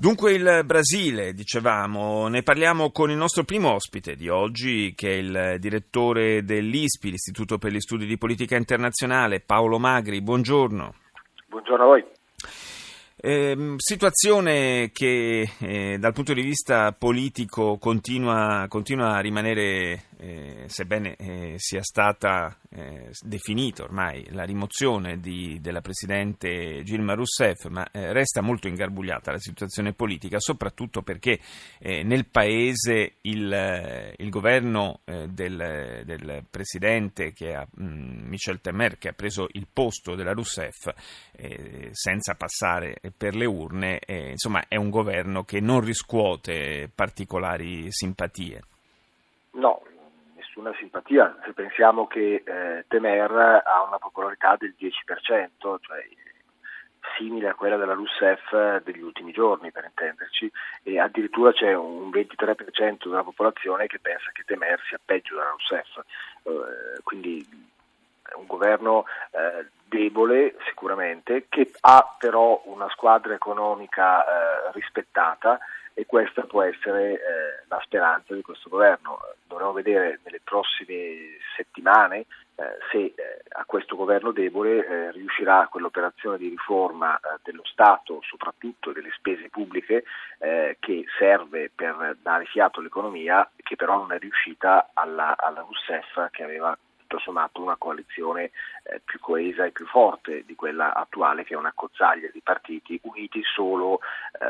Dunque 0.00 0.32
il 0.32 0.62
Brasile, 0.64 1.34
dicevamo, 1.34 2.26
ne 2.28 2.42
parliamo 2.42 2.90
con 2.90 3.10
il 3.10 3.18
nostro 3.18 3.44
primo 3.44 3.74
ospite 3.74 4.14
di 4.14 4.30
oggi, 4.30 4.94
che 4.96 5.10
è 5.10 5.16
il 5.16 5.56
direttore 5.58 6.42
dell'ISPI, 6.42 7.10
l'Istituto 7.10 7.58
per 7.58 7.70
gli 7.70 7.80
Studi 7.80 8.06
di 8.06 8.16
Politica 8.16 8.56
Internazionale, 8.56 9.40
Paolo 9.40 9.78
Magri. 9.78 10.22
Buongiorno. 10.22 10.94
Buongiorno 11.48 11.82
a 11.82 11.86
voi. 11.86 12.04
Eh, 13.22 13.74
situazione 13.76 14.88
che 14.90 15.50
eh, 15.58 15.98
dal 15.98 16.14
punto 16.14 16.32
di 16.32 16.40
vista 16.40 16.92
politico 16.92 17.76
continua, 17.76 18.64
continua 18.70 19.16
a 19.16 19.20
rimanere, 19.20 20.04
eh, 20.16 20.64
sebbene 20.64 21.14
eh, 21.16 21.54
sia 21.58 21.82
stata 21.82 22.56
eh, 22.80 23.10
definita 23.22 23.82
ormai 23.82 24.26
la 24.30 24.44
rimozione 24.44 25.20
di, 25.20 25.58
della 25.60 25.80
Presidente 25.80 26.82
Gilma 26.84 27.14
Rousseff, 27.14 27.66
ma 27.66 27.86
eh, 27.90 28.12
resta 28.12 28.40
molto 28.40 28.68
ingarbugliata 28.68 29.32
la 29.32 29.38
situazione 29.38 29.92
politica, 29.92 30.38
soprattutto 30.40 31.02
perché 31.02 31.38
nel 31.80 32.26
Paese 32.26 33.14
il, 33.22 34.14
il 34.16 34.28
governo 34.30 35.00
del, 35.04 36.02
del, 36.04 36.44
Presidente 36.48 37.32
che 37.32 37.54
ha, 37.54 37.66
mh, 37.68 37.84
mm, 37.84 38.28
Michel 38.28 38.60
Temer, 38.60 38.98
che 38.98 39.08
ha 39.08 39.12
preso 39.12 39.48
il 39.52 39.66
posto 39.72 40.14
della 40.14 40.32
Rousseff 40.32 40.88
senza 41.92 42.34
passare 42.34 43.00
per 43.16 43.34
le 43.34 43.46
urne, 43.46 43.98
eh, 44.00 44.30
insomma 44.30 44.64
è 44.68 44.76
un 44.76 44.90
governo 44.90 45.44
che 45.44 45.60
non 45.60 45.80
riscuote 45.80 46.90
particolari 46.94 47.86
simpatie. 47.90 48.62
No, 49.52 49.82
nessuna 50.60 50.74
simpatia, 50.78 51.36
se 51.44 51.52
pensiamo 51.52 52.06
che 52.06 52.42
eh, 52.44 52.84
Temer 52.86 53.62
ha 53.64 53.82
una 53.86 53.98
popolarità 53.98 54.56
del 54.58 54.74
10%, 54.78 54.90
cioè 55.80 56.08
simile 57.16 57.48
a 57.48 57.54
quella 57.54 57.76
della 57.76 57.94
Rousseff 57.94 58.82
degli 58.84 59.00
ultimi 59.00 59.32
giorni, 59.32 59.72
per 59.72 59.84
intenderci, 59.84 60.50
e 60.82 61.00
addirittura 61.00 61.52
c'è 61.52 61.74
un 61.74 62.10
23% 62.10 63.08
della 63.08 63.24
popolazione 63.24 63.86
che 63.86 63.98
pensa 63.98 64.30
che 64.32 64.44
Temer 64.44 64.80
sia 64.86 65.00
peggio 65.02 65.34
della 65.34 65.48
Rousseff. 65.50 65.98
Eh, 66.42 67.02
quindi 67.02 67.68
un 68.34 68.46
governo 68.46 69.06
eh, 69.32 69.66
debole 69.84 70.56
sicuramente, 70.66 71.46
che 71.48 71.72
ha 71.80 72.16
però 72.18 72.62
una 72.66 72.88
squadra 72.90 73.34
economica 73.34 74.24
eh, 74.24 74.70
rispettata 74.72 75.58
e 75.94 76.06
questa 76.06 76.42
può 76.42 76.62
essere 76.62 77.12
eh, 77.12 77.18
la 77.68 77.80
speranza 77.84 78.34
di 78.34 78.42
questo 78.42 78.68
governo. 78.68 79.18
Dovremo 79.46 79.72
vedere 79.72 80.20
nelle 80.24 80.40
prossime 80.42 81.38
settimane 81.56 82.26
eh, 82.60 82.76
se 82.90 82.98
eh, 82.98 83.14
a 83.50 83.64
questo 83.64 83.96
governo 83.96 84.32
debole 84.32 84.86
eh, 84.86 85.10
riuscirà 85.12 85.66
quell'operazione 85.70 86.36
di 86.36 86.50
riforma 86.50 87.18
dello 87.42 87.64
Stato, 87.64 88.20
soprattutto 88.22 88.92
delle 88.92 89.10
spese 89.16 89.48
pubbliche, 89.48 90.04
che 90.40 91.04
serve 91.18 91.70
per 91.74 92.16
dare 92.22 92.46
fiato 92.46 92.80
all'economia, 92.80 93.48
che 93.56 93.76
però 93.76 93.98
non 93.98 94.12
è 94.12 94.18
riuscita 94.18 94.88
alla, 94.94 95.36
alla 95.36 95.60
Rousseff 95.60 96.30
che 96.30 96.42
aveva 96.42 96.76
sommato 97.18 97.60
una 97.60 97.76
coalizione 97.76 98.50
eh, 98.84 99.00
più 99.04 99.18
coesa 99.18 99.64
e 99.64 99.70
più 99.70 99.86
forte 99.86 100.44
di 100.44 100.54
quella 100.54 100.94
attuale 100.94 101.44
che 101.44 101.54
è 101.54 101.56
una 101.56 101.72
cozzaglia 101.74 102.28
di 102.32 102.40
partiti 102.40 102.98
uniti 103.02 103.42
solo 103.42 104.00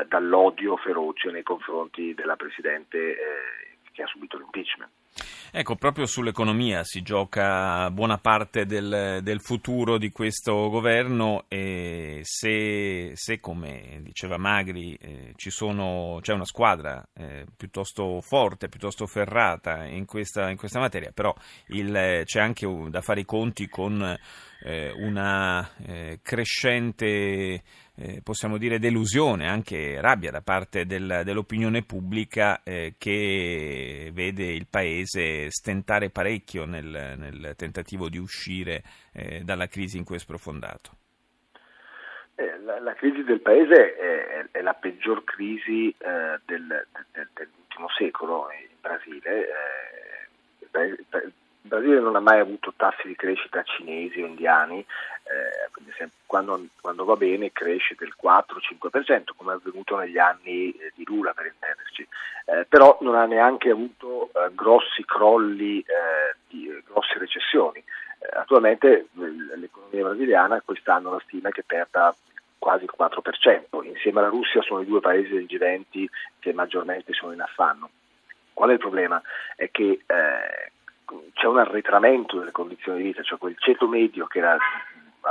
dall'odio 0.07 0.77
feroce 0.77 1.29
nei 1.31 1.43
confronti 1.43 2.13
della 2.13 2.35
Presidente 2.35 2.97
eh, 2.97 3.77
che 3.91 4.03
ha 4.03 4.07
subito 4.07 4.37
l'impeachment. 4.37 4.91
Ecco, 5.53 5.75
proprio 5.75 6.05
sull'economia 6.05 6.85
si 6.85 7.01
gioca 7.01 7.91
buona 7.91 8.17
parte 8.17 8.65
del, 8.65 9.19
del 9.21 9.41
futuro 9.41 9.97
di 9.97 10.09
questo 10.09 10.69
governo 10.69 11.43
e 11.49 12.21
se, 12.23 13.11
se 13.15 13.41
come 13.41 13.99
diceva 14.01 14.37
Magri, 14.37 14.95
eh, 14.95 15.33
sono, 15.35 16.19
c'è 16.21 16.31
una 16.31 16.45
squadra 16.45 17.05
eh, 17.13 17.45
piuttosto 17.57 18.21
forte, 18.21 18.69
piuttosto 18.69 19.05
ferrata 19.05 19.83
in 19.83 20.05
questa, 20.05 20.49
in 20.49 20.55
questa 20.55 20.79
materia, 20.79 21.11
però 21.13 21.35
il, 21.67 22.21
c'è 22.23 22.39
anche 22.39 22.65
da 22.87 23.01
fare 23.01 23.19
i 23.19 23.25
conti 23.25 23.67
con 23.67 24.17
eh, 24.63 24.91
una 24.95 25.69
eh, 25.85 26.19
crescente 26.21 27.61
eh, 28.01 28.21
possiamo 28.23 28.57
dire 28.57 28.79
delusione, 28.79 29.47
anche 29.47 30.01
rabbia 30.01 30.31
da 30.31 30.41
parte 30.41 30.87
del, 30.87 31.21
dell'opinione 31.23 31.83
pubblica 31.83 32.63
eh, 32.63 32.95
che 32.97 34.09
vede 34.11 34.45
il 34.45 34.65
Paese 34.67 35.51
stentare 35.51 36.09
parecchio 36.09 36.65
nel, 36.65 37.15
nel 37.17 37.53
tentativo 37.55 38.09
di 38.09 38.17
uscire 38.17 38.81
eh, 39.13 39.41
dalla 39.43 39.67
crisi 39.67 39.97
in 39.97 40.03
cui 40.03 40.15
è 40.15 40.19
sprofondato. 40.19 40.89
Eh, 42.33 42.57
la, 42.61 42.79
la, 42.79 42.93
crisi 42.95 43.23
del 43.23 43.39
Paese 43.39 43.95
è, 43.95 44.45
è 44.49 44.61
la 44.61 44.73
peggior 44.73 45.23
crisi 45.23 45.89
eh, 45.89 46.39
del, 46.45 46.87
del, 47.11 47.29
dell'ultimo 47.33 47.87
secolo 47.95 48.47
in 48.51 48.77
Brasile. 48.81 49.47
Eh, 50.73 50.87
il 50.87 51.69
Brasile 51.69 51.99
non 51.99 52.15
ha 52.15 52.19
mai 52.19 52.39
avuto 52.39 52.73
tassi 52.75 53.07
di 53.07 53.15
crescita 53.15 53.61
cinesi 53.61 54.21
o 54.21 54.25
indiani, 54.25 54.83
quando, 56.31 56.67
quando, 56.79 57.03
va 57.03 57.17
bene 57.17 57.51
cresce 57.51 57.93
del 57.99 58.15
4-5%, 58.15 59.31
come 59.35 59.51
è 59.51 59.55
avvenuto 59.55 59.97
negli 59.97 60.17
anni 60.17 60.71
eh, 60.71 60.93
di 60.95 61.03
Lula 61.05 61.33
per 61.33 61.47
intenderci, 61.47 62.07
eh, 62.45 62.65
però 62.69 62.97
non 63.01 63.15
ha 63.15 63.25
neanche 63.25 63.69
avuto 63.69 64.29
eh, 64.33 64.49
grossi 64.55 65.03
crolli, 65.03 65.79
eh, 65.79 66.37
di, 66.47 66.71
grosse 66.87 67.19
recessioni. 67.19 67.79
Eh, 67.79 68.29
attualmente 68.31 69.07
l'economia 69.11 70.03
brasiliana 70.05 70.61
quest'anno 70.61 71.11
la 71.11 71.21
stima 71.25 71.49
è 71.49 71.51
che 71.51 71.63
perda 71.63 72.15
quasi 72.57 72.85
il 72.85 72.93
4%, 72.97 73.83
insieme 73.83 74.19
alla 74.19 74.29
Russia 74.29 74.61
sono 74.61 74.79
i 74.79 74.85
due 74.85 75.01
paesi 75.01 75.33
del 75.33 75.47
G20 75.49 76.05
che 76.39 76.53
maggiormente 76.53 77.11
sono 77.11 77.33
in 77.33 77.41
affanno. 77.41 77.89
Qual 78.53 78.69
è 78.69 78.73
il 78.73 78.79
problema? 78.79 79.21
È 79.57 79.69
che 79.69 79.99
eh, 80.05 80.71
c'è 81.33 81.47
un 81.47 81.57
arretramento 81.57 82.39
delle 82.39 82.51
condizioni 82.51 82.99
di 82.99 83.03
vita, 83.09 83.21
cioè 83.21 83.37
quel 83.37 83.55
ceto 83.57 83.87
medio 83.87 84.27
che 84.27 84.39
era, 84.39 84.57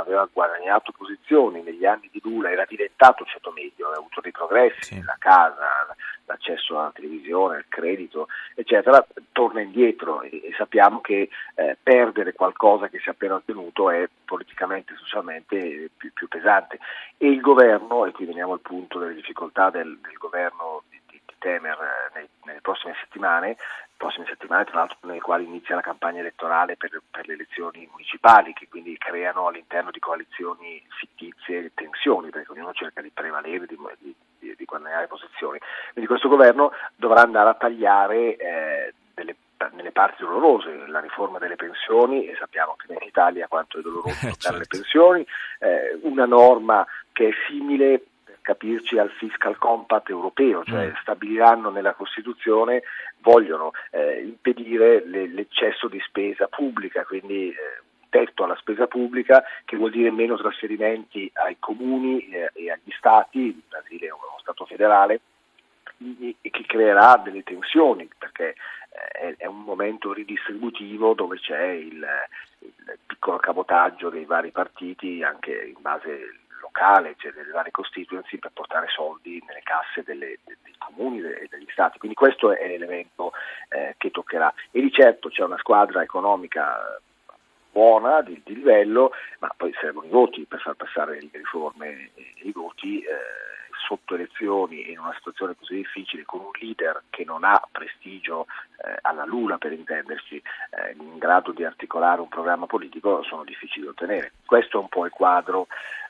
aveva 0.01 0.27
guadagnato 0.31 0.91
posizioni 0.91 1.61
negli 1.61 1.85
anni 1.85 2.09
di 2.11 2.19
Lula 2.23 2.51
era 2.51 2.65
diventato 2.67 3.25
ceto 3.25 3.51
medio, 3.51 3.85
aveva 3.85 3.99
avuto 3.99 4.21
dei 4.21 4.31
progressi, 4.31 4.95
sì. 4.95 5.03
la 5.03 5.15
casa, 5.17 5.95
l'accesso 6.25 6.79
alla 6.79 6.91
televisione, 6.93 7.57
il 7.57 7.65
credito, 7.67 8.27
eccetera, 8.55 9.05
torna 9.31 9.61
indietro 9.61 10.21
e, 10.21 10.41
e 10.43 10.53
sappiamo 10.57 11.01
che 11.01 11.29
eh, 11.55 11.77
perdere 11.81 12.33
qualcosa 12.33 12.87
che 12.87 12.99
si 12.99 13.07
è 13.07 13.11
appena 13.11 13.35
ottenuto 13.35 13.89
è 13.89 14.07
politicamente 14.25 14.93
e 14.93 14.97
socialmente 14.97 15.89
più, 15.95 16.11
più, 16.13 16.27
pesante. 16.27 16.79
E 17.17 17.27
il 17.29 17.41
governo, 17.41 18.05
e 18.05 18.11
qui 18.11 18.25
veniamo 18.25 18.53
al 18.53 18.61
punto 18.61 18.99
delle 18.99 19.13
difficoltà 19.13 19.69
del, 19.69 19.99
del 20.01 20.17
governo 20.17 20.83
di, 20.89 20.99
di, 21.07 21.21
di 21.25 21.33
Temer 21.37 21.77
eh, 21.77 22.00
prossime 22.71 22.95
settimane, 22.99 23.57
prossime 23.97 24.25
settimane, 24.25 24.63
tra 24.63 24.79
l'altro 24.79 24.97
nelle 25.01 25.19
quali 25.19 25.43
inizia 25.43 25.75
la 25.75 25.81
campagna 25.81 26.21
elettorale 26.21 26.77
per, 26.77 27.01
per, 27.11 27.27
le 27.27 27.33
elezioni 27.33 27.87
municipali, 27.91 28.53
che 28.53 28.67
quindi 28.69 28.97
creano 28.97 29.47
all'interno 29.47 29.91
di 29.91 29.99
coalizioni 29.99 30.81
fittizie 30.87 31.71
tensioni, 31.73 32.29
perché 32.29 32.51
ognuno 32.51 32.71
cerca 32.73 33.01
di 33.01 33.11
prevalere, 33.13 33.65
di, 33.65 33.77
di, 33.99 34.15
di, 34.39 34.55
di 34.55 34.65
guadagnare 34.65 35.07
posizioni. 35.07 35.59
Quindi 35.91 36.09
questo 36.09 36.29
governo 36.29 36.71
dovrà 36.95 37.21
andare 37.21 37.49
a 37.49 37.55
tagliare 37.55 38.35
eh, 38.37 38.93
delle 39.13 39.35
nelle 39.73 39.91
parti 39.91 40.23
dolorose, 40.23 40.87
la 40.87 40.99
riforma 40.99 41.37
delle 41.37 41.55
pensioni, 41.55 42.25
e 42.25 42.35
sappiamo 42.35 42.75
che 42.75 42.91
in 42.93 43.07
Italia 43.07 43.47
quanto 43.47 43.77
è 43.77 43.81
doloroso 43.83 44.09
toccare 44.09 44.35
certo. 44.39 44.57
le 44.57 44.65
pensioni, 44.67 45.27
eh, 45.59 45.99
una 46.01 46.25
norma 46.25 46.83
che 47.11 47.27
è 47.27 47.31
simile 47.47 48.01
capirci 48.41 48.97
al 48.97 49.09
fiscal 49.11 49.57
compact 49.57 50.09
europeo, 50.09 50.63
cioè 50.63 50.87
mm. 50.87 50.95
stabiliranno 51.01 51.69
nella 51.69 51.93
Costituzione, 51.93 52.83
vogliono 53.19 53.71
eh, 53.91 54.21
impedire 54.21 55.05
le, 55.05 55.27
l'eccesso 55.27 55.87
di 55.87 55.99
spesa 56.05 56.47
pubblica, 56.47 57.05
quindi 57.05 57.49
eh, 57.49 57.55
tetto 58.09 58.43
alla 58.43 58.57
spesa 58.57 58.87
pubblica 58.87 59.43
che 59.63 59.77
vuol 59.77 59.91
dire 59.91 60.11
meno 60.11 60.35
trasferimenti 60.37 61.31
ai 61.33 61.57
comuni 61.59 62.29
eh, 62.29 62.51
e 62.53 62.71
agli 62.71 62.91
stati, 62.97 63.39
il 63.39 63.61
Brasile 63.67 64.07
è 64.07 64.11
uno 64.11 64.37
Stato 64.41 64.65
federale, 64.65 65.21
e 66.41 66.49
che 66.49 66.63
creerà 66.65 67.21
delle 67.23 67.43
tensioni 67.43 68.09
perché 68.17 68.55
eh, 69.21 69.35
è 69.37 69.45
un 69.45 69.61
momento 69.61 70.13
ridistributivo 70.13 71.13
dove 71.13 71.37
c'è 71.37 71.67
il, 71.67 72.03
il 72.59 72.97
piccolo 73.05 73.37
cabotaggio 73.37 74.09
dei 74.09 74.25
vari 74.25 74.49
partiti 74.49 75.21
anche 75.21 75.73
in 75.75 75.79
base 75.79 76.40
locale, 76.71 77.15
cioè 77.17 77.33
delle 77.33 77.51
varie 77.51 77.71
constituency 77.71 78.37
per 78.37 78.51
portare 78.53 78.87
soldi 78.87 79.43
nelle 79.45 79.61
casse 79.63 80.03
delle, 80.03 80.39
dei 80.43 80.75
comuni 80.79 81.19
e 81.19 81.47
degli 81.49 81.67
stati. 81.71 81.99
Quindi 81.99 82.15
questo 82.15 82.55
è 82.55 82.67
l'elemento 82.67 83.33
eh, 83.69 83.95
che 83.97 84.09
toccherà. 84.09 84.51
E 84.71 84.81
di 84.81 84.91
certo 84.91 85.29
c'è 85.29 85.43
una 85.43 85.57
squadra 85.57 86.01
economica 86.01 86.99
buona, 87.71 88.21
di, 88.21 88.41
di, 88.43 88.55
livello, 88.55 89.11
ma 89.39 89.53
poi 89.55 89.73
servono 89.79 90.07
i 90.07 90.09
voti 90.09 90.45
per 90.45 90.59
far 90.59 90.75
passare 90.75 91.21
le 91.21 91.29
riforme 91.31 92.11
e 92.15 92.33
i 92.43 92.51
voti. 92.51 93.01
Eh, 93.01 93.49
sotto 93.91 94.15
elezioni 94.15 94.91
in 94.91 94.99
una 94.99 95.13
situazione 95.15 95.55
così 95.57 95.75
difficile 95.75 96.23
con 96.23 96.39
un 96.39 96.51
leader 96.59 97.03
che 97.09 97.25
non 97.25 97.43
ha 97.43 97.61
prestigio 97.71 98.45
eh, 98.85 98.97
alla 99.01 99.25
Lula 99.25 99.57
per 99.57 99.73
intendersi 99.73 100.37
eh, 100.37 100.95
in 100.97 101.17
grado 101.17 101.51
di 101.51 101.65
articolare 101.65 102.21
un 102.21 102.29
programma 102.29 102.67
politico 102.67 103.23
sono 103.23 103.43
difficili 103.43 103.85
da 103.85 103.91
ottenere. 103.91 104.33
Questo 104.45 104.77
è 104.77 104.81
un 104.81 104.87
po' 104.87 105.05
il 105.05 105.11
quadro 105.11 105.67
eh, 105.67 106.00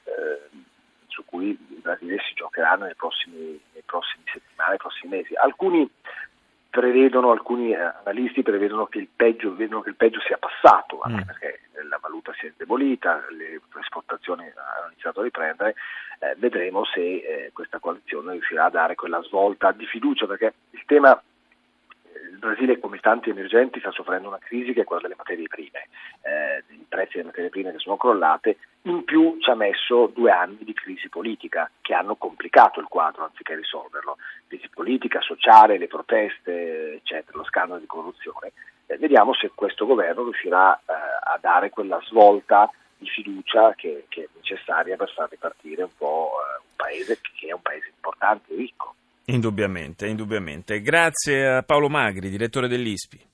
su 1.08 1.26
cui 1.26 1.50
il 1.50 1.80
Brasile 1.82 2.18
si 2.28 2.34
giocherà 2.34 2.76
nei 2.76 2.96
prossimi, 2.96 3.60
nei 3.74 3.84
prossimi 3.86 4.24
settimane, 4.32 4.70
nei 4.70 4.78
prossimi 4.78 5.16
mesi. 5.18 5.36
Alcuni 5.36 5.90
prevedono, 6.70 7.32
alcuni 7.32 7.76
analisti 7.76 8.44
prevedono 8.44 8.86
che 8.86 9.00
il 9.00 9.10
peggio, 9.14 9.56
che 9.56 9.64
il 9.66 9.96
peggio 9.96 10.22
sia 10.22 10.38
passato, 10.38 11.02
anche 11.02 11.24
mm. 11.24 11.26
perché 11.26 11.60
la 11.90 12.00
valuta 12.02 12.34
si 12.34 12.46
è 12.46 12.50
indebolita, 12.50 13.26
le 13.30 13.60
esportazioni 13.80 14.44
hanno 14.44 14.92
iniziato 14.92 15.20
a 15.20 15.24
riprendere, 15.24 15.76
eh, 16.20 16.36
vedremo 16.38 16.86
se 16.86 17.02
eh, 17.02 17.52
questa 17.54 17.80
coalizione 17.80 18.32
riuscirà 18.32 18.66
a 18.66 18.70
dare 18.70 18.96
quella 18.96 19.22
svolta 19.24 19.72
di 19.74 19.86
fiducia, 19.86 20.26
perché 20.26 20.54
il 20.72 20.84
tema 20.86 21.22
il 22.32 22.38
Brasile, 22.38 22.80
come 22.80 23.00
tanti 23.00 23.30
emergenti, 23.30 23.80
sta 23.80 23.92
soffrendo 23.92 24.30
una 24.30 24.40
crisi 24.40 24.74
che 24.74 24.82
è 24.82 24.84
quella 24.86 25.02
delle 25.02 25.16
materie 25.18 25.48
prime, 25.48 25.88
eh, 26.22 26.60
i 26.60 26.61
prezzi 26.92 27.14
delle 27.14 27.28
materie 27.28 27.50
prime 27.50 27.72
che 27.72 27.80
sono 27.80 27.96
crollate, 27.96 28.58
in 28.84 29.06
più 29.06 29.38
ci 29.40 29.50
ha 29.50 29.56
messo 29.56 30.12
due 30.14 30.30
anni 30.30 30.58
di 30.60 30.74
crisi 30.74 31.08
politica 31.08 31.72
che 31.80 31.94
hanno 31.94 32.16
complicato 32.16 32.82
il 32.82 32.88
quadro 32.88 33.24
anziché 33.24 33.56
risolverlo, 33.56 34.18
crisi 34.48 34.68
politica, 34.70 35.22
sociale, 35.22 35.78
le 35.78 35.88
proteste, 35.88 36.96
eccetera, 36.96 37.38
lo 37.38 37.46
scandalo 37.46 37.80
di 37.80 37.86
corruzione. 37.86 38.52
Eh, 38.88 38.98
vediamo 38.98 39.34
se 39.34 39.52
questo 39.56 39.86
governo 39.86 40.24
riuscirà 40.24 40.76
eh, 40.76 40.92
a 40.92 41.38
dare 41.40 41.70
quella 41.70 42.02
svolta 42.04 42.70
di 42.98 43.08
fiducia 43.08 43.74
che, 43.76 44.06
che, 44.10 44.24
è 44.24 44.28
necessaria 44.36 44.98
per 44.98 45.12
far 45.16 45.30
ripartire 45.30 45.84
un 45.84 45.96
po' 45.98 46.32
eh, 46.34 46.60
un 46.62 46.76
paese 46.76 47.20
che 47.22 47.48
è 47.48 47.54
un 47.54 47.62
paese 47.62 47.92
importante 47.96 48.52
e 48.52 48.58
ricco. 48.58 48.96
Indubbiamente, 49.26 50.08
indubbiamente. 50.08 50.82
Grazie 50.82 51.48
a 51.48 51.64
Paolo 51.64 51.88
Magri, 51.88 52.30
direttore 52.30 52.68
dell'ISPI. 52.68 53.30